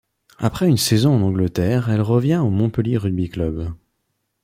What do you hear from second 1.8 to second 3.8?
elle revient au Montpellier rugby club.